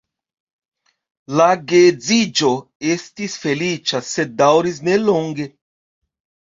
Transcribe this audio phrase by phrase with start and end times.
[1.41, 2.51] La geedziĝo
[2.97, 5.51] estis feliĉa, sed daŭris nelonge.